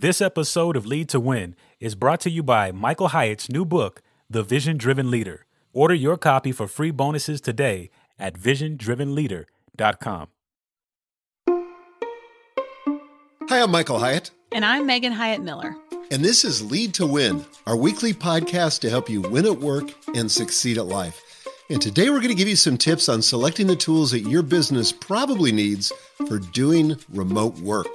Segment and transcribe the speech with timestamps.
[0.00, 4.00] This episode of Lead to Win is brought to you by Michael Hyatt's new book,
[4.30, 5.44] The Vision Driven Leader.
[5.72, 10.28] Order your copy for free bonuses today at visiondrivenleader.com.
[13.48, 14.30] Hi, I'm Michael Hyatt.
[14.52, 15.74] And I'm Megan Hyatt Miller.
[16.12, 19.92] And this is Lead to Win, our weekly podcast to help you win at work
[20.14, 21.20] and succeed at life.
[21.70, 24.44] And today we're going to give you some tips on selecting the tools that your
[24.44, 25.92] business probably needs
[26.28, 27.88] for doing remote work.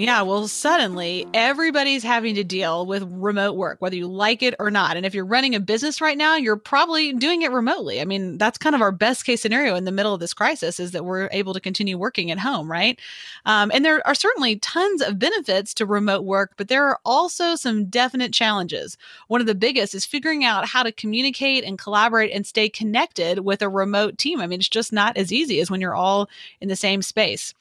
[0.00, 4.70] Yeah, well, suddenly everybody's having to deal with remote work, whether you like it or
[4.70, 4.96] not.
[4.96, 8.00] And if you're running a business right now, you're probably doing it remotely.
[8.00, 10.80] I mean, that's kind of our best case scenario in the middle of this crisis
[10.80, 12.98] is that we're able to continue working at home, right?
[13.44, 17.54] Um, and there are certainly tons of benefits to remote work, but there are also
[17.54, 18.96] some definite challenges.
[19.28, 23.40] One of the biggest is figuring out how to communicate and collaborate and stay connected
[23.40, 24.40] with a remote team.
[24.40, 27.52] I mean, it's just not as easy as when you're all in the same space.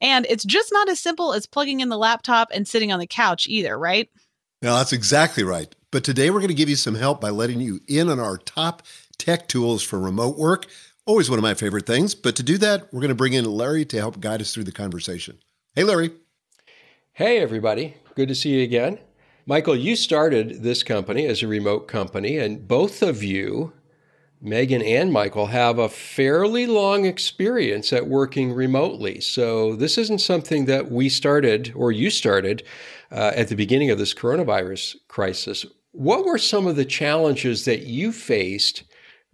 [0.00, 3.06] And it's just not as simple as plugging in the laptop and sitting on the
[3.06, 4.08] couch either, right?
[4.62, 5.74] No, that's exactly right.
[5.90, 8.38] But today we're going to give you some help by letting you in on our
[8.38, 8.82] top
[9.18, 10.66] tech tools for remote work.
[11.06, 12.14] Always one of my favorite things.
[12.14, 14.64] But to do that, we're going to bring in Larry to help guide us through
[14.64, 15.38] the conversation.
[15.74, 16.10] Hey, Larry.
[17.12, 17.94] Hey, everybody.
[18.16, 18.98] Good to see you again.
[19.46, 23.72] Michael, you started this company as a remote company, and both of you
[24.44, 29.20] Megan and Michael have a fairly long experience at working remotely.
[29.20, 32.62] So this isn't something that we started or you started
[33.10, 35.64] uh, at the beginning of this coronavirus crisis.
[35.92, 38.84] What were some of the challenges that you faced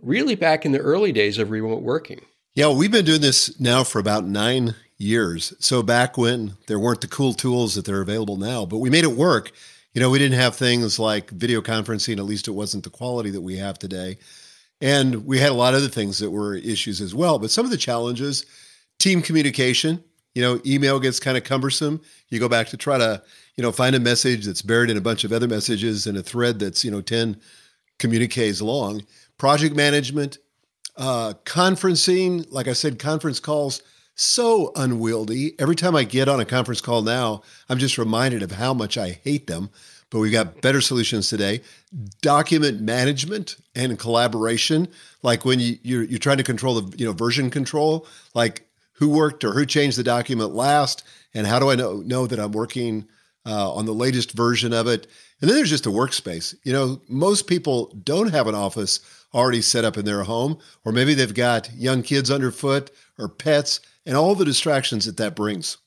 [0.01, 2.21] really back in the early days of remote working?
[2.55, 5.55] Yeah, we've been doing this now for about nine years.
[5.59, 9.05] So back when there weren't the cool tools that they're available now, but we made
[9.05, 9.51] it work.
[9.93, 13.31] You know, we didn't have things like video conferencing, at least it wasn't the quality
[13.31, 14.19] that we have today.
[14.81, 17.39] And we had a lot of other things that were issues as well.
[17.39, 18.47] But some of the challenges,
[18.99, 20.03] team communication,
[20.35, 22.01] you know, email gets kind of cumbersome.
[22.29, 23.23] You go back to try to,
[23.57, 26.23] you know, find a message that's buried in a bunch of other messages and a
[26.23, 27.39] thread that's, you know, 10
[27.99, 29.05] communiques long.
[29.39, 30.39] Project management,
[30.97, 33.83] uh, conferencing, like I said, conference calls,
[34.15, 35.59] so unwieldy.
[35.59, 38.99] Every time I get on a conference call now, I'm just reminded of how much
[38.99, 39.71] I hate them
[40.11, 41.61] but we've got better solutions today.
[42.21, 44.89] Document management and collaboration,
[45.23, 49.09] like when you, you're, you're trying to control the you know version control, like who
[49.09, 52.53] worked or who changed the document last, and how do I know know that I'm
[52.53, 53.07] working
[53.47, 55.07] uh, on the latest version of it?
[55.41, 56.55] And then there's just a workspace.
[56.65, 59.01] You know, most people don't have an office
[59.33, 63.81] already set up in their home, or maybe they've got young kids underfoot or pets,
[64.05, 65.79] and all the distractions that that brings.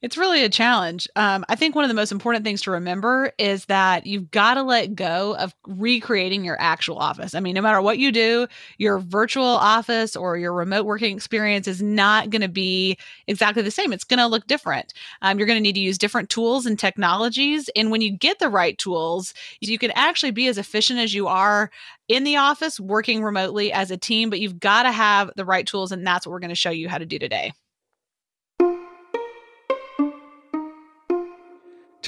[0.00, 1.08] It's really a challenge.
[1.16, 4.54] Um, I think one of the most important things to remember is that you've got
[4.54, 7.34] to let go of recreating your actual office.
[7.34, 11.66] I mean, no matter what you do, your virtual office or your remote working experience
[11.66, 13.92] is not going to be exactly the same.
[13.92, 14.94] It's going to look different.
[15.20, 17.68] Um, you're going to need to use different tools and technologies.
[17.74, 21.26] And when you get the right tools, you can actually be as efficient as you
[21.26, 21.72] are
[22.06, 25.66] in the office working remotely as a team, but you've got to have the right
[25.66, 25.90] tools.
[25.90, 27.52] And that's what we're going to show you how to do today.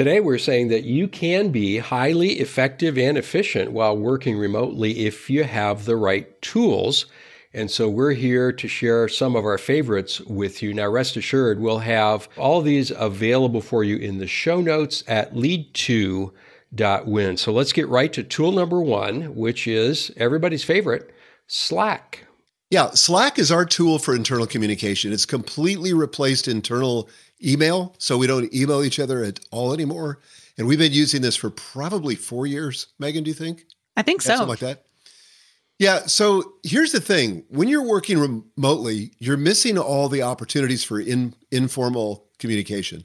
[0.00, 5.28] Today, we're saying that you can be highly effective and efficient while working remotely if
[5.28, 7.04] you have the right tools.
[7.52, 10.72] And so we're here to share some of our favorites with you.
[10.72, 15.34] Now, rest assured, we'll have all these available for you in the show notes at
[15.34, 17.36] lead2.win.
[17.36, 21.12] So let's get right to tool number one, which is everybody's favorite
[21.46, 22.24] Slack.
[22.70, 25.12] Yeah, Slack is our tool for internal communication.
[25.12, 27.10] It's completely replaced internal
[27.44, 27.94] email.
[27.98, 30.20] So we don't email each other at all anymore.
[30.58, 32.88] And we've been using this for probably four years.
[32.98, 33.66] Megan, do you think?
[33.96, 34.36] I think so.
[34.36, 34.84] Something like that.
[35.78, 36.06] Yeah.
[36.06, 41.34] So here's the thing when you're working remotely, you're missing all the opportunities for in,
[41.50, 43.04] informal communication,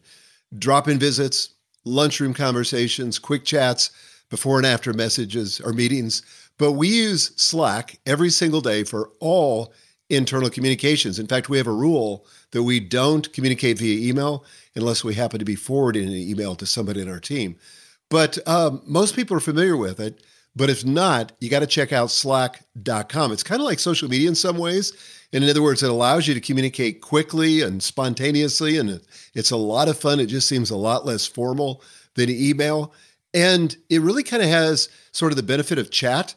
[0.58, 1.54] drop in visits,
[1.86, 3.92] lunchroom conversations, quick chats,
[4.30, 6.22] before and after messages or meetings.
[6.58, 9.74] But we use Slack every single day for all
[10.10, 11.20] internal communications.
[11.20, 15.40] In fact, we have a rule that we don't communicate via email unless we happen
[15.40, 17.58] to be forwarding an email to somebody in our team.
[18.10, 20.24] But um, most people are familiar with it.
[20.56, 23.32] But if not, you got to check out slack.com.
[23.34, 24.94] It's kind of like social media in some ways.
[25.34, 28.78] And in other words, it allows you to communicate quickly and spontaneously.
[28.78, 29.02] And
[29.34, 30.22] it's a lot of fun.
[30.22, 31.84] It just seems a lot less formal
[32.16, 32.94] than email.
[33.34, 36.36] And it really kind of has sort of the benefit of chat,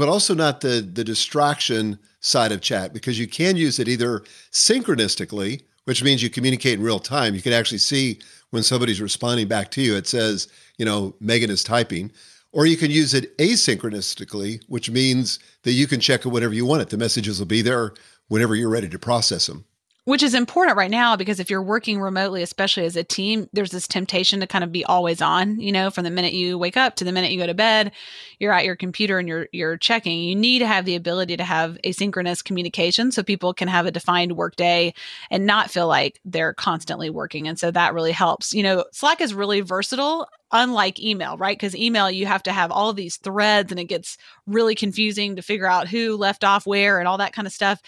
[0.00, 4.20] but also not the, the distraction side of chat because you can use it either
[4.50, 7.34] synchronistically, which means you communicate in real time.
[7.34, 8.18] You can actually see
[8.48, 9.94] when somebody's responding back to you.
[9.94, 10.48] It says,
[10.78, 12.12] you know, Megan is typing.
[12.50, 16.64] Or you can use it asynchronistically, which means that you can check it whenever you
[16.64, 16.88] want it.
[16.88, 17.92] The messages will be there
[18.28, 19.66] whenever you're ready to process them.
[20.10, 23.70] Which is important right now because if you're working remotely especially as a team there's
[23.70, 26.76] this temptation to kind of be always on you know from the minute you wake
[26.76, 27.92] up to the minute you go to bed
[28.40, 30.22] you're at your computer and you're you're checking.
[30.22, 33.92] You need to have the ability to have asynchronous communication so people can have a
[33.92, 34.94] defined work day
[35.30, 37.46] and not feel like they're constantly working.
[37.46, 38.52] And so that really helps.
[38.52, 41.56] You know slack is really versatile unlike email, right?
[41.56, 44.18] Because email, you have to have all these threads and it gets
[44.48, 47.80] really confusing to figure out who left off where and all that kind of stuff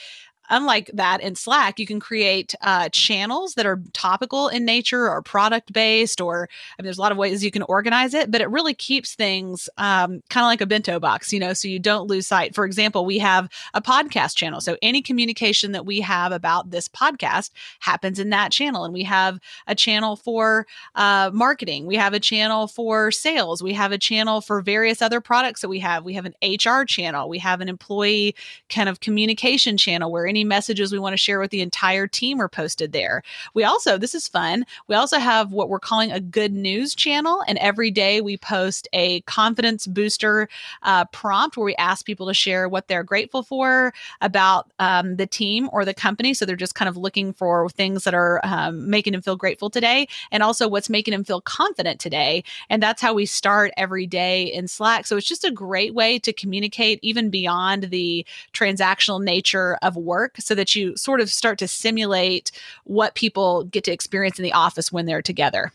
[0.50, 5.22] unlike that in Slack, you can create uh, channels that are topical in nature or
[5.22, 6.48] product based, or
[6.78, 9.14] I mean, there's a lot of ways you can organize it, but it really keeps
[9.14, 12.54] things um, kind of like a bento box, you know, so you don't lose sight.
[12.54, 14.60] For example, we have a podcast channel.
[14.60, 17.50] So any communication that we have about this podcast
[17.80, 18.84] happens in that channel.
[18.84, 23.72] And we have a channel for uh, marketing, we have a channel for sales, we
[23.72, 26.04] have a channel for various other products that we have.
[26.04, 28.34] We have an HR channel, we have an employee
[28.68, 32.40] kind of communication channel where any messages we want to share with the entire team
[32.40, 33.22] are posted there.
[33.52, 37.44] We also, this is fun, we also have what we're calling a good news channel.
[37.46, 40.48] And every day we post a confidence booster
[40.84, 43.92] uh, prompt where we ask people to share what they're grateful for
[44.22, 46.32] about um, the team or the company.
[46.32, 49.68] So they're just kind of looking for things that are um, making them feel grateful
[49.68, 52.42] today and also what's making them feel confident today.
[52.70, 55.04] And that's how we start every day in Slack.
[55.04, 58.24] So it's just a great way to communicate even beyond the
[58.54, 62.52] transactional nature of work work so that you sort of start to simulate
[62.84, 65.72] what people get to experience in the office when they're together.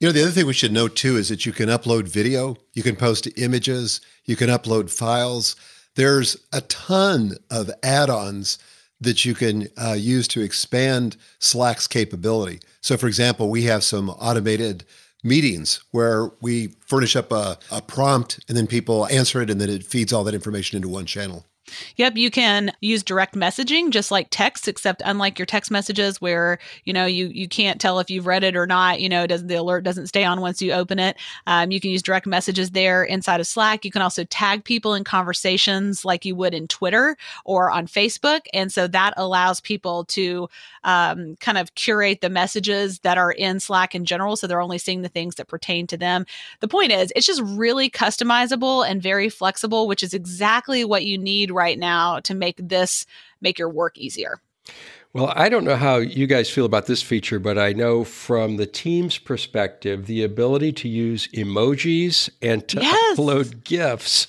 [0.00, 2.56] You know, the other thing we should note too is that you can upload video,
[2.72, 5.56] you can post images, you can upload files.
[5.94, 8.58] There's a ton of add ons
[9.00, 12.60] that you can uh, use to expand Slack's capability.
[12.80, 14.84] So, for example, we have some automated
[15.22, 19.70] meetings where we furnish up a, a prompt and then people answer it and then
[19.70, 21.46] it feeds all that information into one channel.
[21.96, 26.58] Yep, you can use direct messaging just like text, except unlike your text messages where
[26.84, 29.00] you know you you can't tell if you've read it or not.
[29.00, 31.16] You know, does the alert doesn't stay on once you open it.
[31.46, 33.84] Um, you can use direct messages there inside of Slack.
[33.84, 38.40] You can also tag people in conversations like you would in Twitter or on Facebook,
[38.52, 40.48] and so that allows people to
[40.84, 44.78] um, kind of curate the messages that are in Slack in general, so they're only
[44.78, 46.26] seeing the things that pertain to them.
[46.60, 51.16] The point is, it's just really customizable and very flexible, which is exactly what you
[51.16, 53.06] need right now to make this
[53.40, 54.40] make your work easier.
[55.12, 58.56] Well, I don't know how you guys feel about this feature, but I know from
[58.56, 63.16] the team's perspective, the ability to use emojis and to yes.
[63.16, 64.26] upload GIFs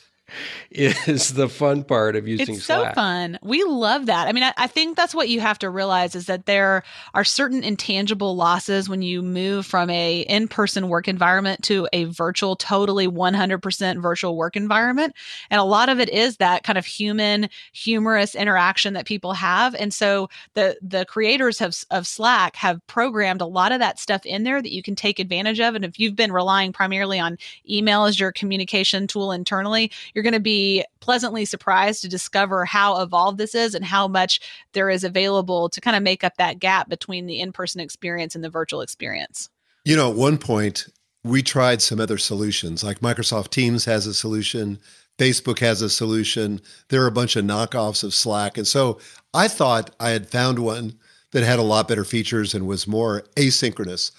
[0.71, 2.89] is the fun part of using it's Slack.
[2.89, 3.39] so fun.
[3.41, 4.27] We love that.
[4.27, 6.83] I mean, I, I, think that's what you have to realize is that there
[7.13, 12.55] are certain intangible losses when you move from a in-person work environment to a virtual,
[12.55, 15.13] totally 100% virtual work environment.
[15.49, 19.75] And a lot of it is that kind of human, humorous interaction that people have.
[19.75, 24.25] And so the the creators of, of Slack have programmed a lot of that stuff
[24.25, 25.75] in there that you can take advantage of.
[25.75, 27.37] And if you've been relying primarily on
[27.69, 33.01] email as your communication tool internally, you're going to be pleasantly surprised to discover how
[33.01, 34.41] evolved this is and how much
[34.73, 38.35] there is available to kind of make up that gap between the in person experience
[38.35, 39.49] and the virtual experience.
[39.85, 40.87] You know, at one point,
[41.23, 44.79] we tried some other solutions, like Microsoft Teams has a solution,
[45.17, 46.61] Facebook has a solution.
[46.89, 48.57] There are a bunch of knockoffs of Slack.
[48.57, 48.99] And so
[49.33, 50.97] I thought I had found one
[51.31, 54.11] that had a lot better features and was more asynchronous.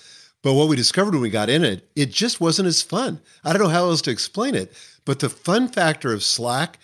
[0.42, 3.20] But what we discovered when we got in it, it just wasn't as fun.
[3.44, 4.72] I don't know how else to explain it.
[5.06, 6.78] But the fun factor of Slack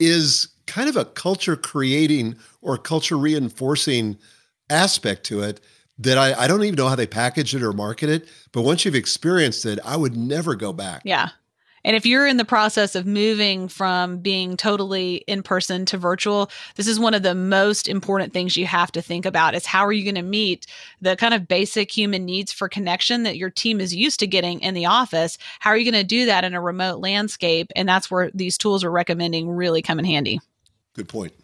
[0.00, 4.16] is kind of a culture creating or culture reinforcing
[4.70, 5.60] aspect to it
[5.98, 8.28] that I, I don't even know how they package it or market it.
[8.52, 11.02] But once you've experienced it, I would never go back.
[11.04, 11.28] Yeah.
[11.84, 16.50] And if you're in the process of moving from being totally in person to virtual,
[16.76, 19.84] this is one of the most important things you have to think about is how
[19.84, 20.66] are you going to meet
[21.02, 24.60] the kind of basic human needs for connection that your team is used to getting
[24.60, 25.36] in the office?
[25.60, 27.70] How are you going to do that in a remote landscape?
[27.76, 30.40] And that's where these tools we're recommending really come in handy.
[30.94, 31.34] Good point.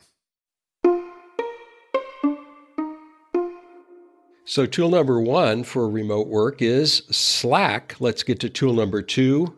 [4.47, 7.95] So, tool number one for remote work is Slack.
[8.01, 9.55] Let's get to tool number two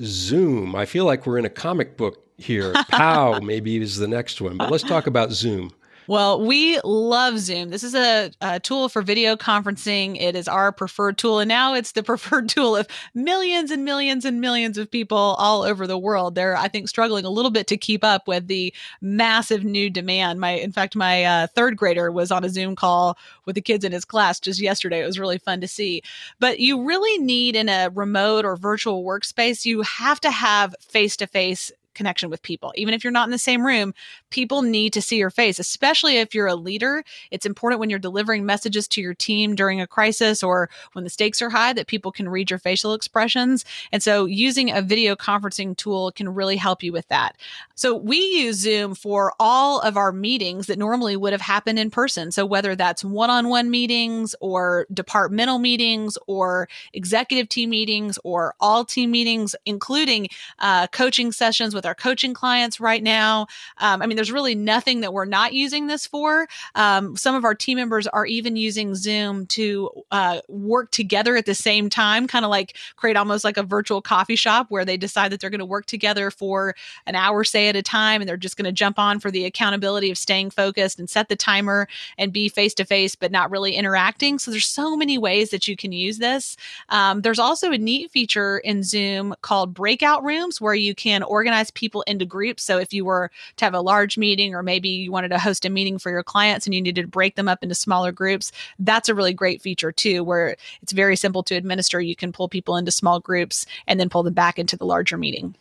[0.00, 0.74] Zoom.
[0.74, 2.72] I feel like we're in a comic book here.
[2.90, 4.56] Pow, maybe is the next one.
[4.56, 5.72] But let's talk about Zoom.
[6.06, 7.70] Well, we love Zoom.
[7.70, 10.20] This is a, a, tool for video conferencing.
[10.20, 11.38] It is our preferred tool.
[11.38, 15.62] And now it's the preferred tool of millions and millions and millions of people all
[15.62, 16.34] over the world.
[16.34, 20.40] They're, I think, struggling a little bit to keep up with the massive new demand.
[20.40, 23.84] My, in fact, my uh, third grader was on a Zoom call with the kids
[23.84, 25.00] in his class just yesterday.
[25.00, 26.02] It was really fun to see.
[26.38, 31.16] But you really need in a remote or virtual workspace, you have to have face
[31.16, 32.72] to face connection with people.
[32.76, 33.94] Even if you're not in the same room,
[34.30, 37.04] people need to see your face, especially if you're a leader.
[37.30, 41.10] It's important when you're delivering messages to your team during a crisis or when the
[41.10, 43.64] stakes are high that people can read your facial expressions.
[43.92, 47.36] And so using a video conferencing tool can really help you with that.
[47.74, 51.90] So we use Zoom for all of our meetings that normally would have happened in
[51.90, 52.30] person.
[52.30, 59.10] So whether that's one-on-one meetings or departmental meetings or executive team meetings or all team
[59.10, 63.46] meetings, including uh, coaching sessions with our coaching clients right now.
[63.78, 66.46] Um, I mean, there's really nothing that we're not using this for.
[66.74, 71.46] Um, some of our team members are even using Zoom to uh, work together at
[71.46, 74.96] the same time, kind of like create almost like a virtual coffee shop where they
[74.96, 76.74] decide that they're going to work together for
[77.06, 79.44] an hour, say, at a time, and they're just going to jump on for the
[79.44, 81.88] accountability of staying focused and set the timer
[82.18, 84.38] and be face to face, but not really interacting.
[84.38, 86.56] So there's so many ways that you can use this.
[86.88, 91.70] Um, there's also a neat feature in Zoom called breakout rooms where you can organize
[91.74, 92.62] people into groups.
[92.62, 95.64] So if you were to have a large meeting or maybe you wanted to host
[95.64, 98.52] a meeting for your clients and you needed to break them up into smaller groups,
[98.78, 102.00] that's a really great feature too, where it's very simple to administer.
[102.00, 105.16] You can pull people into small groups and then pull them back into the larger
[105.16, 105.54] meeting.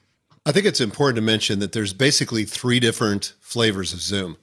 [0.45, 4.37] I think it's important to mention that there's basically three different flavors of Zoom.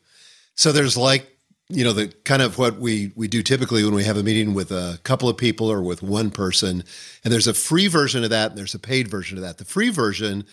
[0.54, 1.26] So there's like,
[1.68, 4.54] you know, the kind of what we we do typically when we have a meeting
[4.54, 6.82] with a couple of people or with one person,
[7.22, 9.58] and there's a free version of that and there's a paid version of that.
[9.58, 10.44] The free version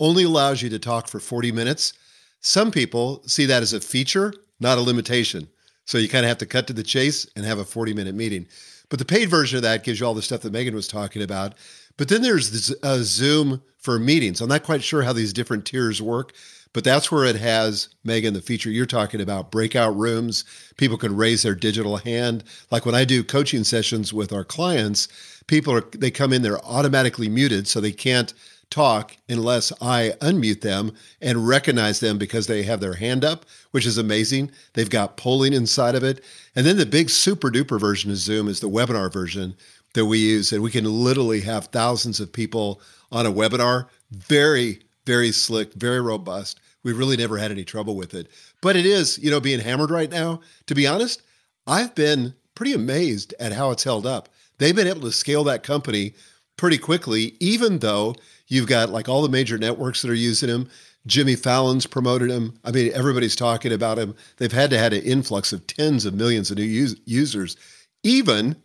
[0.00, 1.92] only allows you to talk for 40 minutes.
[2.40, 5.48] Some people see that as a feature, not a limitation.
[5.84, 8.14] So you kind of have to cut to the chase and have a 40 minute
[8.14, 8.46] meeting.
[8.88, 11.22] But the paid version of that gives you all the stuff that Megan was talking
[11.22, 11.54] about.
[11.96, 14.40] But then there's uh, Zoom for meetings.
[14.40, 16.34] I'm not quite sure how these different tiers work,
[16.72, 20.44] but that's where it has, Megan, the feature you're talking about breakout rooms.
[20.76, 22.44] People can raise their digital hand.
[22.70, 25.08] Like when I do coaching sessions with our clients,
[25.46, 28.34] people are, they come in, they're automatically muted, so they can't
[28.70, 33.86] talk unless I unmute them and recognize them because they have their hand up, which
[33.86, 34.50] is amazing.
[34.74, 36.24] They've got polling inside of it.
[36.54, 39.56] And then the big super duper version of Zoom is the webinar version
[39.94, 40.52] that we use.
[40.52, 42.80] And we can literally have thousands of people
[43.12, 43.86] on a webinar.
[44.10, 46.60] Very, very slick, very robust.
[46.82, 48.28] We've really never had any trouble with it.
[48.60, 50.40] But it is, you know, being hammered right now.
[50.66, 51.22] To be honest,
[51.66, 54.28] I've been pretty amazed at how it's held up.
[54.58, 56.14] They've been able to scale that company
[56.56, 58.14] pretty quickly, even though
[58.48, 60.68] you've got like all the major networks that are using him.
[61.06, 62.58] Jimmy Fallon's promoted him.
[62.64, 64.16] I mean, everybody's talking about him.
[64.38, 67.56] They've had to had an influx of tens of millions of new us- users.
[68.02, 68.56] Even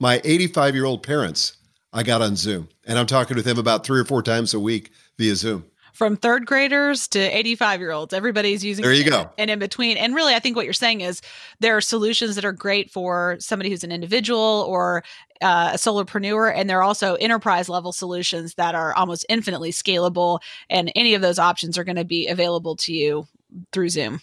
[0.00, 1.56] my 85 year old parents,
[1.92, 4.58] I got on Zoom, and I'm talking with them about three or four times a
[4.58, 8.12] week via Zoom from third graders to 85 year olds.
[8.12, 9.30] Everybody's using There you go.
[9.38, 9.96] And in between.
[9.96, 11.22] And really, I think what you're saying is
[11.60, 15.04] there are solutions that are great for somebody who's an individual or
[15.40, 20.40] uh, a solopreneur, and there are also enterprise level solutions that are almost infinitely scalable.
[20.68, 23.26] And any of those options are going to be available to you
[23.72, 24.20] through Zoom.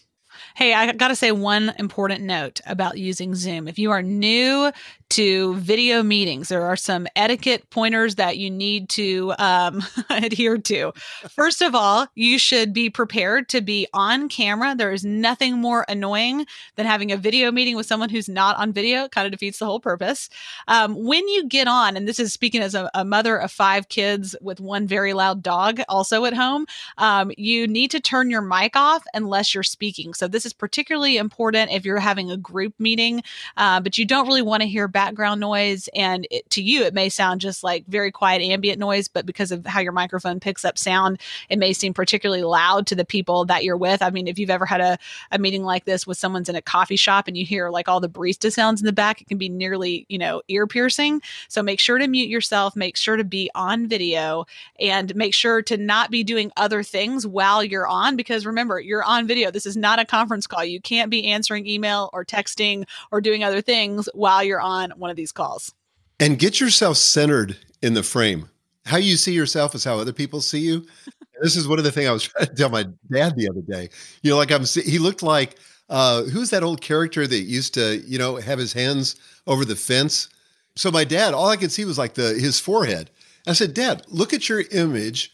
[0.55, 3.67] Hey, I got to say one important note about using Zoom.
[3.67, 4.71] If you are new
[5.12, 6.48] to video meetings.
[6.48, 10.93] There are some etiquette pointers that you need to um, adhere to.
[11.29, 14.74] First of all, you should be prepared to be on camera.
[14.74, 16.45] There is nothing more annoying
[16.77, 19.03] than having a video meeting with someone who's not on video.
[19.03, 20.29] It kind of defeats the whole purpose.
[20.69, 23.89] Um, when you get on, and this is speaking as a, a, mother of five
[23.89, 26.65] kids with one very loud dog also at home,
[26.98, 30.13] um, you need to turn your mic off unless you're speaking.
[30.13, 33.24] So this is particularly important if you're having a group meeting,
[33.58, 35.90] uh, but you don't really want to hear background noise.
[35.96, 39.52] And it, to you, it may sound just like very quiet ambient noise, but because
[39.52, 41.20] of how your microphone picks up sound,
[41.50, 44.02] it may seem particularly loud to the people that you're with.
[44.02, 44.98] I mean, if you've ever had a,
[45.32, 48.00] a meeting like this with someone's in a coffee shop and you hear like all
[48.00, 51.22] the barista sounds in the back, it can be nearly, you know, ear piercing.
[51.48, 54.46] So make sure to mute yourself, make sure to be on video,
[54.80, 59.04] and make sure to not be doing other things while you're on because remember, you're
[59.04, 59.52] on video.
[59.52, 60.63] This is not a conference call.
[60.63, 65.10] You can't be answering email or texting or doing other things while you're on one
[65.10, 65.74] of these calls.
[66.20, 68.50] And get yourself centered in the frame.
[68.86, 70.86] How you see yourself is how other people see you.
[71.42, 73.62] this is one of the things I was trying to tell my dad the other
[73.62, 73.90] day.
[74.22, 75.58] You know, like I'm, he looked like
[75.90, 79.16] uh, who's that old character that used to, you know, have his hands
[79.48, 80.30] over the fence?
[80.75, 83.10] So my dad, all I could see was like the his forehead.
[83.48, 85.34] I said, Dad, look at your image,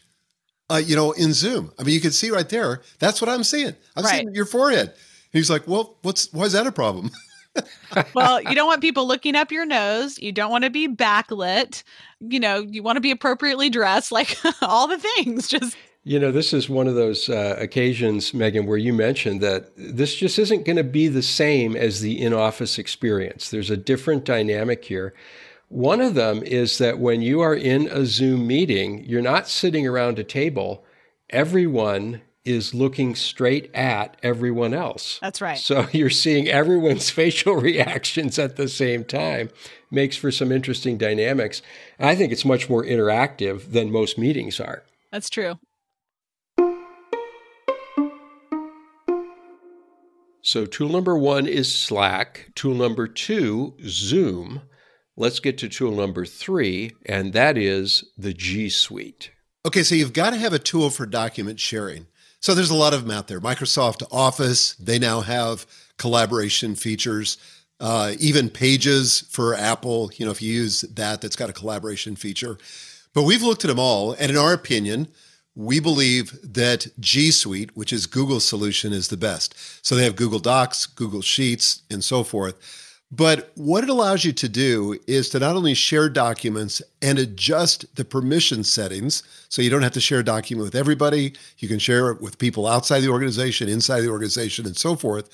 [0.70, 1.72] uh, you know, in Zoom.
[1.78, 2.82] I mean, you can see right there.
[2.98, 3.74] That's what I'm seeing.
[3.96, 4.20] I'm right.
[4.20, 4.88] seeing your forehead.
[4.88, 4.96] And
[5.32, 7.10] he's like, Well, what's why is that a problem?
[8.14, 10.18] well, you don't want people looking up your nose.
[10.18, 11.82] You don't want to be backlit.
[12.20, 15.48] You know, you want to be appropriately dressed, like all the things.
[15.48, 19.72] Just you know, this is one of those uh, occasions, Megan, where you mentioned that
[19.76, 23.50] this just isn't going to be the same as the in office experience.
[23.50, 25.12] There's a different dynamic here.
[25.68, 29.86] One of them is that when you are in a Zoom meeting, you're not sitting
[29.86, 30.84] around a table
[31.30, 35.18] everyone is looking straight at everyone else.
[35.20, 35.58] That's right.
[35.58, 39.50] So you're seeing everyone's facial reactions at the same time.
[39.90, 41.60] Makes for some interesting dynamics.
[41.98, 44.84] I think it's much more interactive than most meetings are.
[45.12, 45.58] That's true.
[50.40, 52.50] So tool number one is Slack.
[52.54, 54.62] Tool number two, Zoom.
[55.20, 59.32] Let's get to tool number three, and that is the G Suite.
[59.66, 62.06] Okay, so you've got to have a tool for document sharing.
[62.38, 63.40] So there's a lot of them out there.
[63.40, 67.36] Microsoft Office, they now have collaboration features.
[67.80, 72.14] Uh, even Pages for Apple, you know, if you use that, that's got a collaboration
[72.14, 72.56] feature.
[73.12, 75.08] But we've looked at them all, and in our opinion,
[75.56, 79.56] we believe that G Suite, which is Google's solution, is the best.
[79.84, 82.84] So they have Google Docs, Google Sheets, and so forth.
[83.10, 87.94] But what it allows you to do is to not only share documents and adjust
[87.96, 89.22] the permission settings.
[89.48, 91.32] So you don't have to share a document with everybody.
[91.58, 95.30] You can share it with people outside the organization, inside the organization, and so forth.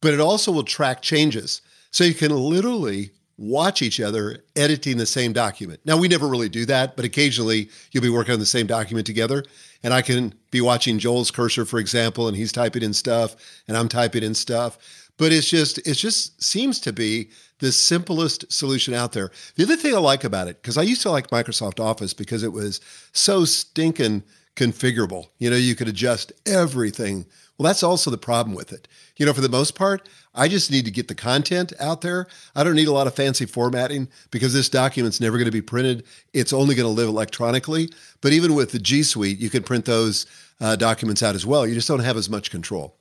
[0.00, 1.62] But it also will track changes.
[1.92, 5.80] So you can literally watch each other editing the same document.
[5.84, 9.06] Now, we never really do that, but occasionally you'll be working on the same document
[9.06, 9.44] together.
[9.82, 13.36] And I can be watching Joel's cursor, for example, and he's typing in stuff
[13.68, 14.78] and I'm typing in stuff
[15.16, 17.30] but it's just it just seems to be
[17.60, 19.30] the simplest solution out there.
[19.56, 22.42] The other thing I like about it, because I used to like Microsoft Office because
[22.42, 22.80] it was
[23.12, 24.22] so stinking
[24.56, 25.28] configurable.
[25.38, 27.26] You know, you could adjust everything.
[27.56, 28.88] Well, that's also the problem with it.
[29.16, 32.26] You know, for the most part, I just need to get the content out there.
[32.56, 35.62] I don't need a lot of fancy formatting because this document's never going to be
[35.62, 36.04] printed.
[36.32, 37.90] It's only going to live electronically.
[38.20, 40.26] But even with the G Suite, you can print those
[40.60, 41.66] uh, documents out as well.
[41.66, 42.96] You just don't have as much control.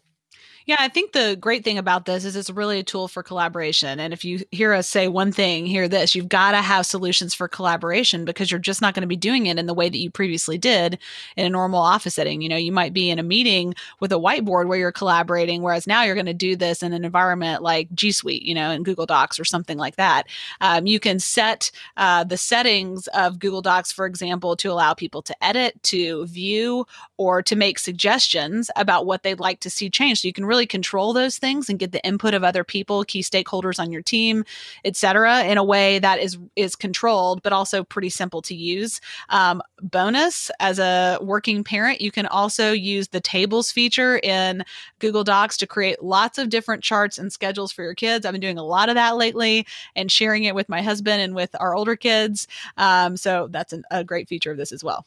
[0.66, 4.00] Yeah, I think the great thing about this is it's really a tool for collaboration.
[4.00, 7.34] And if you hear us say one thing, hear this, you've got to have solutions
[7.34, 9.98] for collaboration because you're just not going to be doing it in the way that
[9.98, 10.98] you previously did
[11.36, 12.42] in a normal office setting.
[12.42, 15.86] You know, you might be in a meeting with a whiteboard where you're collaborating, whereas
[15.86, 18.84] now you're going to do this in an environment like G Suite, you know, in
[18.84, 20.28] Google Docs or something like that.
[20.62, 25.22] Um, you can set uh, the settings of Google Docs, for example, to allow people
[25.24, 26.86] to edit, to view,
[27.18, 30.22] or to make suggestions about what they'd like to see changed.
[30.22, 33.22] So you can really control those things and get the input of other people, key
[33.22, 34.46] stakeholders on your team,
[34.86, 39.02] et cetera, in a way that is is controlled, but also pretty simple to use.
[39.30, 44.64] Um, bonus, as a working parent, you can also use the tables feature in
[45.00, 48.26] Google Docs to create lots of different charts and schedules for your kids.
[48.26, 51.36] I've been doing a lot of that lately and sharing it with my husband and
[51.36, 52.48] with our older kids.
[52.78, 55.06] Um, so that's an, a great feature of this as well.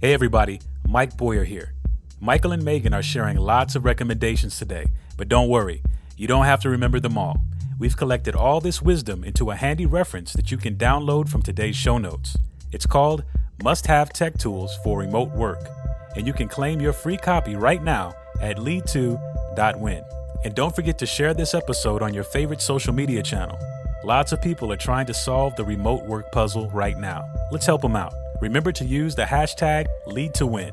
[0.00, 1.72] Hey, everybody, Mike Boyer here.
[2.20, 4.86] Michael and Megan are sharing lots of recommendations today,
[5.18, 5.82] but don't worry,
[6.16, 7.42] you don't have to remember them all.
[7.78, 11.76] We've collected all this wisdom into a handy reference that you can download from today's
[11.76, 12.38] show notes.
[12.72, 13.22] It's called
[13.62, 15.68] Must Have Tech Tools for Remote Work,
[16.16, 20.02] and you can claim your free copy right now at lead2.win.
[20.42, 23.58] And don't forget to share this episode on your favorite social media channel.
[24.04, 27.28] Lots of people are trying to solve the remote work puzzle right now.
[27.52, 28.14] Let's help them out.
[28.40, 30.70] Remember to use the hashtag lead2win.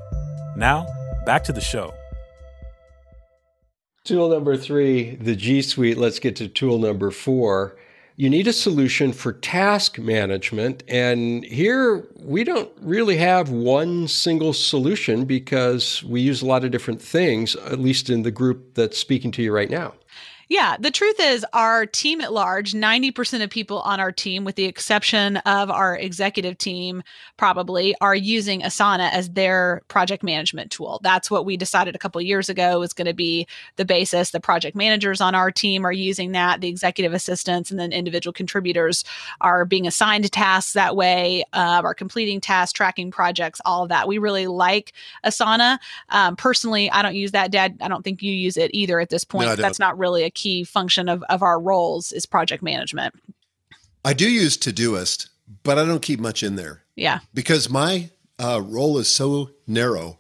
[0.55, 0.87] Now,
[1.25, 1.93] back to the show.
[4.03, 5.97] Tool number three, the G Suite.
[5.97, 7.77] Let's get to tool number four.
[8.15, 10.83] You need a solution for task management.
[10.87, 16.71] And here we don't really have one single solution because we use a lot of
[16.71, 19.93] different things, at least in the group that's speaking to you right now.
[20.49, 24.55] Yeah, the truth is, our team at large, 90% of people on our team, with
[24.55, 27.03] the exception of our executive team,
[27.37, 30.99] probably are using Asana as their project management tool.
[31.03, 34.31] That's what we decided a couple years ago was going to be the basis.
[34.31, 38.33] The project managers on our team are using that, the executive assistants, and then individual
[38.33, 39.03] contributors
[39.41, 44.07] are being assigned tasks that way, uh, are completing tasks, tracking projects, all of that.
[44.07, 44.93] We really like
[45.25, 45.79] Asana.
[46.09, 47.77] Um, personally, I don't use that, Dad.
[47.81, 49.47] I don't think you use it either at this point.
[49.47, 53.15] No, That's not really a key function of, of our roles is project management.
[54.05, 55.29] I do use Todoist,
[55.63, 56.83] but I don't keep much in there.
[56.95, 57.19] Yeah.
[57.33, 60.19] Because my uh, role is so narrow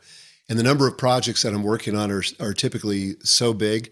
[0.49, 3.91] and the number of projects that I'm working on are, are typically so big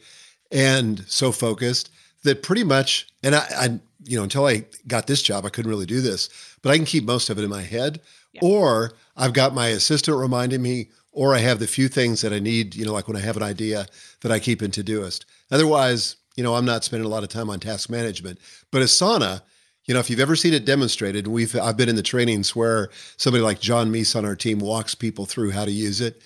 [0.52, 1.90] and so focused
[2.24, 5.72] that pretty much, and I, I, you know, until I got this job, I couldn't
[5.72, 6.30] really do this,
[6.62, 8.02] but I can keep most of it in my head.
[8.34, 8.42] Yeah.
[8.44, 12.40] Or I've got my assistant reminding me, or I have the few things that I
[12.40, 13.88] need, you know, like when I have an idea
[14.22, 15.26] that I keep in Todoist.
[15.52, 18.40] Otherwise, you know, I'm not spending a lot of time on task management.
[18.72, 19.42] But Asana,
[19.86, 22.90] you know, if you've ever seen it demonstrated, we've I've been in the trainings where
[23.18, 26.22] somebody like John Meese on our team walks people through how to use it.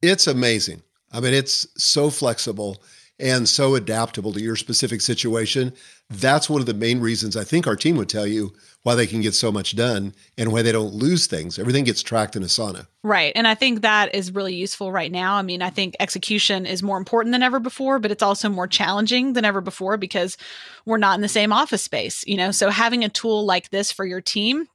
[0.00, 0.82] It's amazing.
[1.12, 2.82] I mean, it's so flexible
[3.22, 5.72] and so adaptable to your specific situation.
[6.10, 9.06] That's one of the main reasons I think our team would tell you why they
[9.06, 11.58] can get so much done and why they don't lose things.
[11.58, 12.88] Everything gets tracked in Asana.
[13.04, 13.32] Right.
[13.36, 15.36] And I think that is really useful right now.
[15.36, 18.66] I mean, I think execution is more important than ever before, but it's also more
[18.66, 20.36] challenging than ever before because
[20.84, 22.50] we're not in the same office space, you know?
[22.50, 24.66] So having a tool like this for your team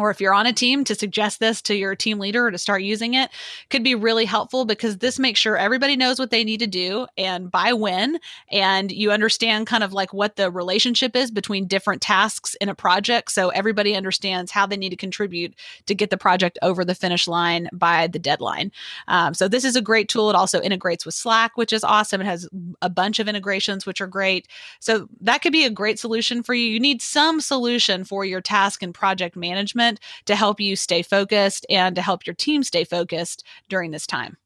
[0.00, 2.58] or if you're on a team to suggest this to your team leader or to
[2.58, 3.30] start using it
[3.68, 7.06] could be really helpful because this makes sure everybody knows what they need to do
[7.16, 8.18] and by when
[8.50, 12.74] and you understand kind of like what the relationship is between different tasks in a
[12.74, 13.30] project.
[13.30, 15.54] So everybody understands how they need to contribute
[15.86, 18.72] to get the project over the finish line by the deadline.
[19.08, 20.30] Um, so this is a great tool.
[20.30, 22.20] It also integrates with slack which is awesome.
[22.20, 22.48] It has
[22.82, 24.48] a bunch of integrations which are great.
[24.78, 26.66] So that could be a great solution for you.
[26.66, 29.89] You need some solution for your task and project management
[30.26, 34.36] to help you stay focused and to help your team stay focused during this time.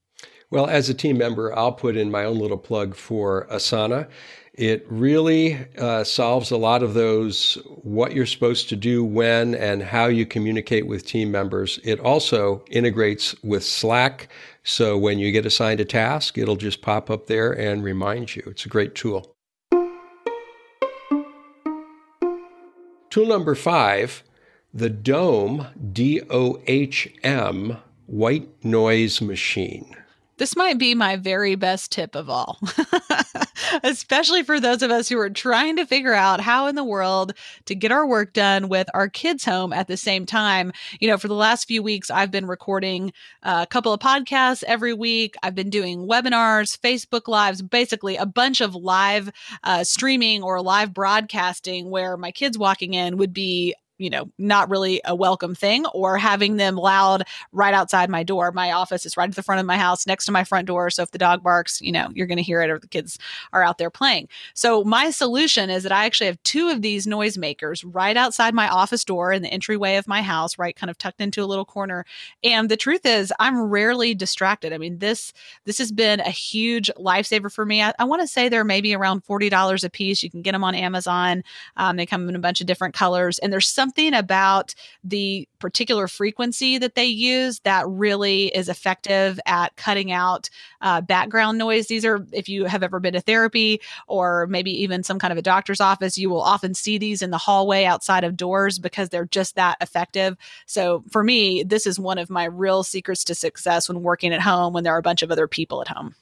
[0.51, 4.09] Well, as a team member, I'll put in my own little plug for Asana.
[4.53, 9.83] It really uh, solves a lot of those what you're supposed to do when and
[9.83, 11.81] how you communicate with team members.
[11.83, 14.29] It also integrates with Slack.
[14.63, 18.45] So when you get assigned a task, it'll just pop up there and remind you.
[18.47, 19.35] It's a great tool.
[23.11, 24.23] Tool number five
[24.75, 29.97] the Dohm D O H M, white noise machine.
[30.37, 32.59] This might be my very best tip of all,
[33.85, 37.35] especially for those of us who are trying to figure out how in the world
[37.67, 40.73] to get our work done with our kids home at the same time.
[40.99, 43.13] You know, for the last few weeks, I've been recording
[43.45, 45.37] a couple of podcasts every week.
[45.45, 49.31] I've been doing webinars, Facebook Lives, basically a bunch of live
[49.63, 54.71] uh, streaming or live broadcasting where my kids walking in would be you know, not
[54.71, 58.53] really a welcome thing, or having them loud right outside my door.
[58.53, 60.91] My office is right at the front of my house, next to my front door.
[60.91, 63.19] So if the dog barks, you know, you're going to hear it, or the kids
[63.53, 64.29] are out there playing.
[64.55, 68.69] So my solution is that I actually have two of these noisemakers right outside my
[68.69, 71.65] office door in the entryway of my house, right, kind of tucked into a little
[71.65, 72.05] corner.
[72.43, 74.73] And the truth is, I'm rarely distracted.
[74.73, 75.33] I mean, this
[75.65, 77.83] this has been a huge lifesaver for me.
[77.83, 80.23] I, I want to say they're maybe around forty dollars a piece.
[80.23, 81.45] You can get them on Amazon.
[81.77, 85.47] Um, they come in a bunch of different colors, and there's some something about the
[85.59, 90.49] particular frequency that they use that really is effective at cutting out
[90.81, 91.87] uh, background noise.
[91.87, 95.37] These are, if you have ever been to therapy or maybe even some kind of
[95.37, 99.11] a doctor's office, you will often see these in the hallway outside of doors because
[99.11, 100.39] they're just that effective.
[100.65, 104.41] So for me, this is one of my real secrets to success when working at
[104.41, 106.15] home when there are a bunch of other people at home.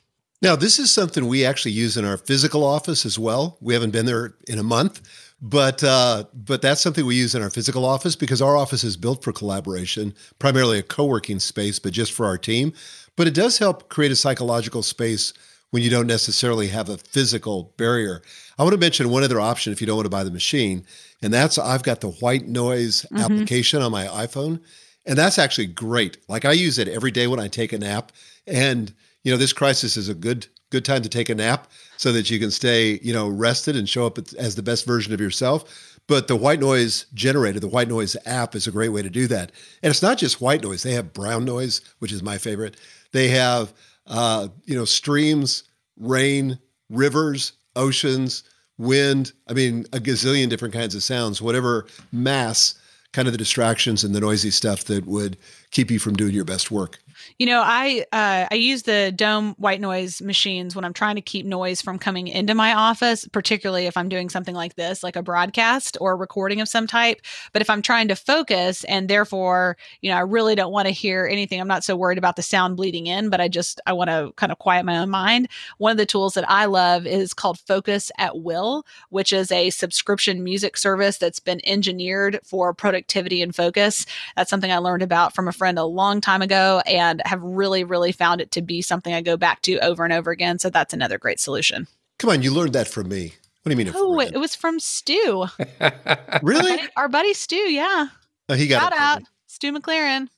[0.43, 3.57] Now, this is something we actually use in our physical office as well.
[3.61, 5.01] We haven't been there in a month,
[5.41, 8.97] but uh, but that's something we use in our physical office because our office is
[8.97, 12.73] built for collaboration, primarily a co-working space, but just for our team.
[13.17, 15.33] But it does help create a psychological space
[15.71, 18.21] when you don't necessarily have a physical barrier.
[18.59, 20.85] I want to mention one other option if you don't want to buy the machine,
[21.23, 23.19] and that's I've got the white noise mm-hmm.
[23.19, 24.61] application on my iPhone,
[25.07, 26.19] and that's actually great.
[26.29, 28.11] Like I use it every day when I take a nap,
[28.45, 28.93] and
[29.25, 32.31] you know this crisis is a good good time to take a nap so that
[32.31, 36.01] you can stay, you know, rested and show up as the best version of yourself.
[36.09, 39.29] But the white noise generator, the white noise app is a great way to do
[39.29, 39.53] that.
[39.83, 40.83] And it's not just white noise.
[40.83, 42.77] They have brown noise, which is my favorite.
[43.13, 43.73] They have,
[44.07, 45.65] uh, you know, streams,
[45.97, 46.59] rain,
[46.89, 48.43] rivers, oceans,
[48.79, 49.33] wind.
[49.49, 52.75] I mean, a gazillion different kinds of sounds, whatever mass
[53.13, 55.37] kind of the distractions and the noisy stuff that would
[55.73, 56.99] keep you from doing your best work.
[57.39, 61.23] You know, I uh, I use the Dohm white noise machines when I'm trying to
[61.23, 65.17] keep noise from coming into my office, particularly if I'm doing something like this, like
[65.17, 67.21] a broadcast or a recording of some type.
[67.53, 70.93] But if I'm trying to focus and therefore, you know, I really don't want to
[70.93, 73.93] hear anything, I'm not so worried about the sound bleeding in, but I just I
[73.93, 75.49] want to kind of quiet my own mind.
[75.79, 79.71] One of the tools that I love is called Focus at Will, which is a
[79.71, 84.07] subscription music service that's been engineered for productivity and focus.
[84.37, 87.43] That's something I learned about from a friend a long time ago and and have
[87.43, 90.59] really, really found it to be something I go back to over and over again.
[90.59, 91.87] So that's another great solution.
[92.19, 93.35] Come on, you learned that from me.
[93.63, 93.95] What do you mean?
[93.95, 95.47] Oh, it was from Stu.
[96.43, 96.71] really?
[96.71, 97.57] Our buddy, our buddy, Stu.
[97.57, 98.07] Yeah.
[98.49, 100.29] Oh, he got Shout out Stu McLaren.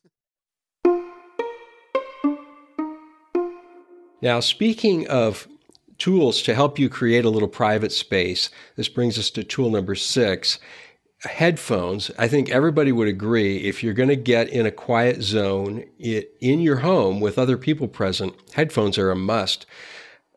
[4.20, 5.46] Now, speaking of
[5.98, 9.94] tools to help you create a little private space, this brings us to tool number
[9.94, 10.58] six
[11.24, 15.84] headphones, I think everybody would agree if you're going to get in a quiet zone
[15.98, 19.66] in your home with other people present, headphones are a must.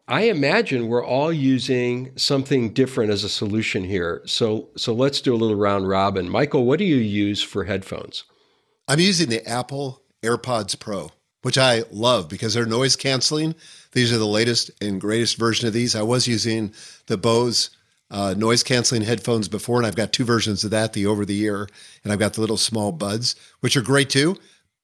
[0.07, 4.21] I imagine we're all using something different as a solution here.
[4.25, 6.29] So so let's do a little round robin.
[6.29, 8.23] Michael, what do you use for headphones?
[8.87, 11.11] I'm using the Apple AirPods Pro.
[11.43, 13.55] Which I love because they're noise canceling.
[13.91, 15.95] These are the latest and greatest version of these.
[15.95, 16.73] I was using
[17.05, 17.69] the Bose
[18.09, 21.39] uh, noise canceling headphones before, and I've got two versions of that the over the
[21.41, 21.67] ear,
[22.03, 24.37] and I've got the little small buds, which are great too.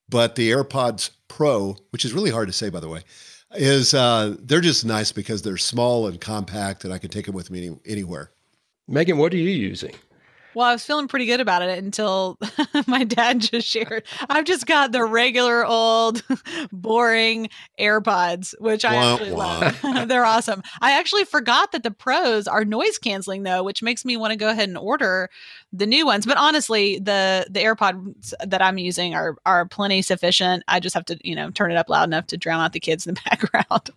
[0.09, 3.01] But the AirPods Pro, which is really hard to say, by the way,
[3.55, 7.35] is uh, they're just nice because they're small and compact, and I can take them
[7.35, 8.31] with me any, anywhere.
[8.87, 9.95] Megan, what are you using?
[10.55, 12.37] Well, I was feeling pretty good about it until
[12.87, 14.03] my dad just shared.
[14.29, 16.23] I've just got the regular old
[16.71, 19.73] boring AirPods, which I wah, actually wah.
[19.83, 20.07] love.
[20.07, 20.63] They're awesome.
[20.81, 24.37] I actually forgot that the pros are noise canceling though, which makes me want to
[24.37, 25.29] go ahead and order
[25.71, 26.25] the new ones.
[26.25, 30.63] But honestly, the the AirPods that I'm using are are plenty sufficient.
[30.67, 32.79] I just have to, you know, turn it up loud enough to drown out the
[32.79, 33.89] kids in the background.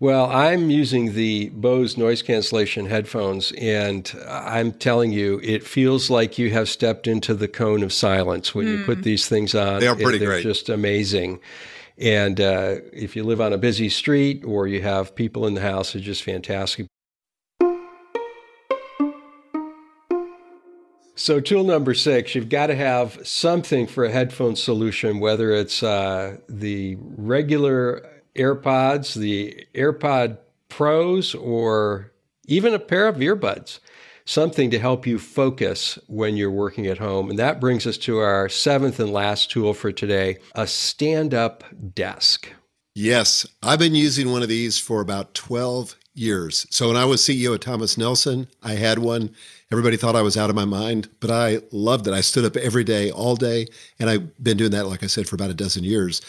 [0.00, 6.38] Well, I'm using the Bose noise cancellation headphones, and I'm telling you, it feels like
[6.38, 8.78] you have stepped into the cone of silence when mm.
[8.78, 9.02] you put hmm.
[9.02, 9.80] these things on.
[9.80, 10.44] They are pretty They're great.
[10.44, 11.40] just amazing.
[11.98, 15.62] And uh, if you live on a busy street or you have people in the
[15.62, 16.86] house, it's just fantastic.
[21.16, 25.82] So, tool number six, you've got to have something for a headphone solution, whether it's
[25.82, 30.38] uh, the regular AirPods, the AirPod
[30.68, 32.12] Pros, or
[32.46, 33.78] even a pair of earbuds,
[34.24, 37.30] something to help you focus when you're working at home.
[37.30, 41.64] And that brings us to our seventh and last tool for today a stand up
[41.94, 42.52] desk.
[42.94, 46.66] Yes, I've been using one of these for about 12 years.
[46.70, 49.30] So when I was CEO at Thomas Nelson, I had one.
[49.70, 52.12] Everybody thought I was out of my mind, but I loved it.
[52.14, 53.66] I stood up every day, all day,
[53.98, 56.20] and I've been doing that, like I said, for about a dozen years.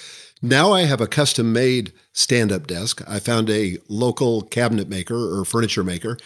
[0.42, 3.02] Now I have a custom made stand up desk.
[3.08, 6.18] I found a local cabinet maker or furniture maker,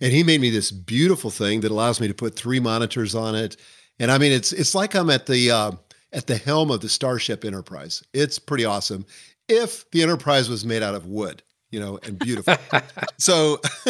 [0.00, 3.34] and he made me this beautiful thing that allows me to put three monitors on
[3.34, 3.56] it.
[3.98, 5.72] And I mean, it's it's like I'm at the uh,
[6.12, 8.04] at the helm of the Starship Enterprise.
[8.12, 9.04] It's pretty awesome.
[9.48, 12.54] If the Enterprise was made out of wood, you know, and beautiful.
[13.18, 13.60] so,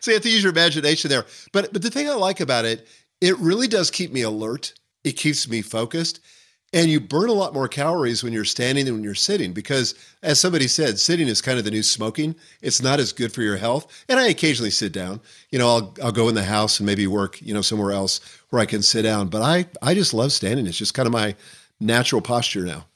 [0.00, 1.26] so you have to use your imagination there.
[1.52, 2.86] But but the thing I like about it,
[3.20, 4.74] it really does keep me alert.
[5.02, 6.20] It keeps me focused.
[6.74, 9.94] And you burn a lot more calories when you're standing than when you're sitting because,
[10.22, 12.34] as somebody said, sitting is kind of the new smoking.
[12.62, 14.04] It's not as good for your health.
[14.08, 15.20] And I occasionally sit down.
[15.50, 18.20] You know, I'll, I'll go in the house and maybe work, you know, somewhere else
[18.48, 19.28] where I can sit down.
[19.28, 20.66] But I, I just love standing.
[20.66, 21.36] It's just kind of my
[21.78, 22.86] natural posture now.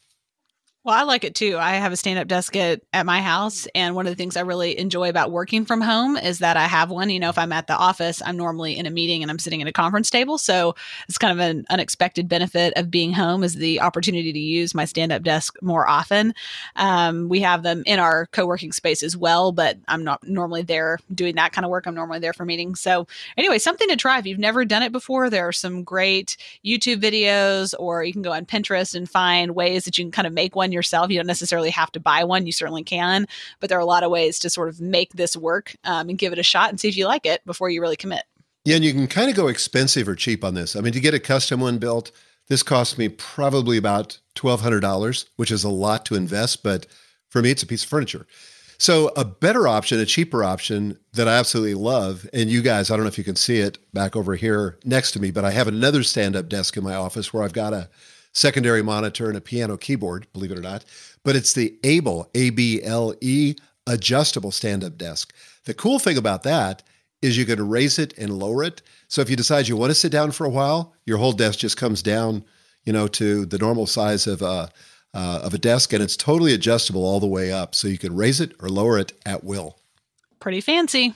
[0.86, 1.58] Well, I like it too.
[1.58, 3.66] I have a stand up desk at, at my house.
[3.74, 6.66] And one of the things I really enjoy about working from home is that I
[6.68, 7.10] have one.
[7.10, 9.60] You know, if I'm at the office, I'm normally in a meeting and I'm sitting
[9.60, 10.38] at a conference table.
[10.38, 10.76] So
[11.08, 14.84] it's kind of an unexpected benefit of being home is the opportunity to use my
[14.84, 16.34] stand up desk more often.
[16.76, 20.62] Um, we have them in our co working space as well, but I'm not normally
[20.62, 21.86] there doing that kind of work.
[21.86, 22.80] I'm normally there for meetings.
[22.80, 24.20] So, anyway, something to try.
[24.20, 28.22] If you've never done it before, there are some great YouTube videos, or you can
[28.22, 31.10] go on Pinterest and find ways that you can kind of make one yourself.
[31.10, 33.26] You don't necessarily have to buy one, you certainly can,
[33.58, 36.18] but there are a lot of ways to sort of make this work um, and
[36.18, 38.22] give it a shot and see if you like it before you really commit.
[38.64, 40.76] Yeah, and you can kind of go expensive or cheap on this.
[40.76, 42.12] I mean, to get a custom one built,
[42.48, 46.86] this cost me probably about $1,200, which is a lot to invest, but
[47.28, 48.26] for me, it's a piece of furniture.
[48.78, 52.96] So, a better option, a cheaper option that I absolutely love, and you guys, I
[52.96, 55.50] don't know if you can see it back over here next to me, but I
[55.52, 57.88] have another stand up desk in my office where I've got a
[58.36, 60.84] secondary monitor and a piano keyboard, believe it or not.
[61.24, 65.34] But it's the Able, A B L E, adjustable stand up desk.
[65.64, 66.82] The cool thing about that
[67.22, 68.82] is you can raise it and lower it.
[69.08, 71.58] So if you decide you want to sit down for a while, your whole desk
[71.60, 72.44] just comes down,
[72.84, 74.70] you know, to the normal size of a,
[75.14, 77.74] uh, of a desk, and it's totally adjustable all the way up.
[77.74, 79.78] So you can raise it or lower it at will.
[80.40, 81.14] Pretty fancy.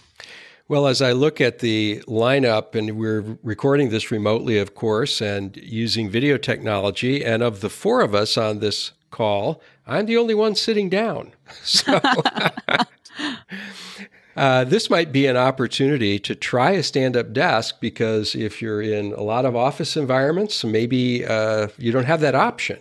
[0.71, 5.57] Well, as I look at the lineup, and we're recording this remotely, of course, and
[5.57, 10.33] using video technology, and of the four of us on this call, I'm the only
[10.33, 11.33] one sitting down.
[11.65, 12.01] So.
[14.37, 18.81] Uh, this might be an opportunity to try a stand up desk because if you're
[18.81, 22.79] in a lot of office environments, maybe uh, you don't have that option.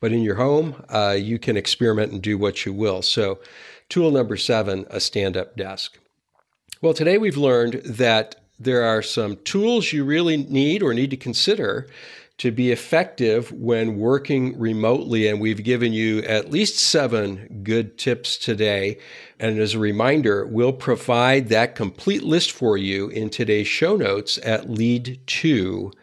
[0.00, 3.02] But in your home, uh, you can experiment and do what you will.
[3.02, 3.38] So,
[3.90, 5.98] tool number seven a stand up desk.
[6.82, 11.16] Well, today we've learned that there are some tools you really need or need to
[11.16, 11.88] consider
[12.36, 15.26] to be effective when working remotely.
[15.26, 18.98] And we've given you at least seven good tips today.
[19.40, 24.38] And as a reminder, we'll provide that complete list for you in today's show notes
[24.42, 25.94] at lead2.win.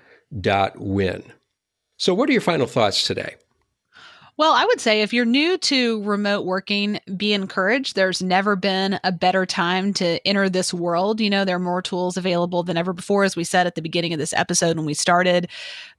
[1.97, 3.35] So, what are your final thoughts today?
[4.35, 7.95] Well, I would say if you're new to remote working, be encouraged.
[7.95, 11.21] There's never been a better time to enter this world.
[11.21, 13.23] You know, there are more tools available than ever before.
[13.25, 15.49] As we said at the beginning of this episode when we started,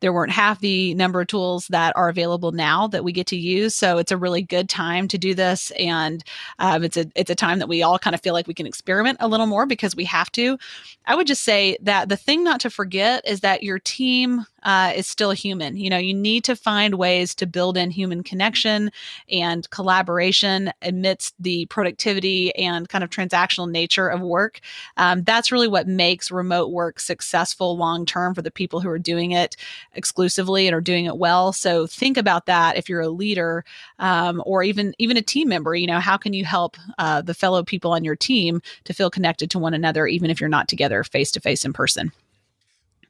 [0.01, 3.37] there weren't half the number of tools that are available now that we get to
[3.37, 3.73] use.
[3.73, 6.25] So it's a really good time to do this, and
[6.59, 8.67] um, it's a it's a time that we all kind of feel like we can
[8.67, 10.59] experiment a little more because we have to.
[11.07, 14.93] I would just say that the thing not to forget is that your team uh,
[14.97, 15.77] is still human.
[15.77, 18.91] You know, you need to find ways to build in human connection
[19.31, 24.61] and collaboration amidst the productivity and kind of transactional nature of work.
[24.97, 28.99] Um, that's really what makes remote work successful long term for the people who are
[28.99, 29.57] doing it
[29.95, 31.53] exclusively and are doing it well.
[31.53, 33.65] So think about that if you're a leader
[33.99, 35.75] um, or even even a team member.
[35.75, 39.11] You know, how can you help uh, the fellow people on your team to feel
[39.11, 42.13] connected to one another, even if you're not together face to face in person?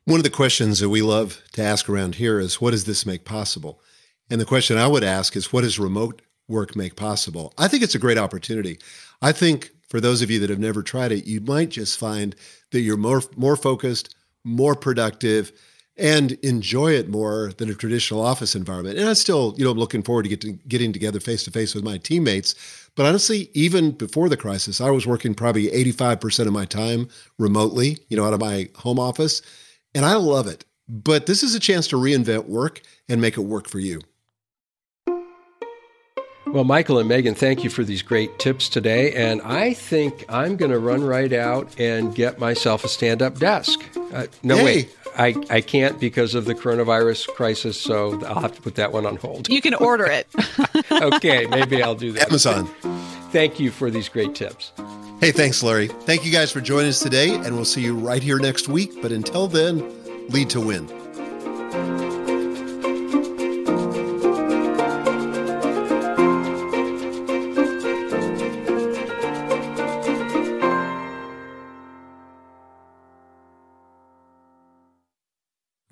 [0.05, 3.07] One of the questions that we love to ask around here is what does this
[3.07, 3.81] make possible?
[4.31, 7.55] And the question I would ask is what does remote work make possible?
[7.57, 8.79] I think it's a great opportunity.
[9.23, 12.35] I think for those of you that have never tried it, you might just find
[12.70, 15.53] that you're more more focused, more productive,
[15.96, 18.98] and enjoy it more than a traditional office environment.
[18.98, 21.50] And I still, you know, I'm looking forward to, get to getting together face to
[21.50, 22.54] face with my teammates.
[22.96, 27.98] But honestly, even before the crisis, I was working probably 85% of my time remotely,
[28.09, 29.42] you know, out of my home office.
[29.94, 30.64] And I love it.
[30.88, 34.00] But this is a chance to reinvent work and make it work for you.
[36.46, 39.12] Well, Michael and Megan, thank you for these great tips today.
[39.12, 43.38] And I think I'm going to run right out and get myself a stand up
[43.38, 43.80] desk.
[44.12, 44.64] Uh, no, hey.
[44.64, 44.96] wait.
[45.16, 49.07] I, I can't because of the coronavirus crisis, so I'll have to put that one
[49.07, 49.48] on hold.
[49.48, 50.27] You can order it.
[50.90, 52.29] okay, maybe I'll do that.
[52.29, 52.66] Amazon.
[53.31, 54.72] Thank you for these great tips.
[55.20, 55.88] Hey, thanks, Larry.
[55.88, 59.00] Thank you guys for joining us today, and we'll see you right here next week.
[59.00, 60.87] But until then, lead to win.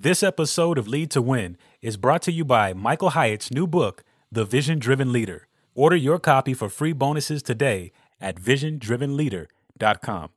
[0.03, 4.03] This episode of Lead to Win is brought to you by Michael Hyatt's new book,
[4.33, 5.47] The Vision Driven Leader.
[5.77, 10.31] Order your copy for free bonuses today at visiondrivenleader.com.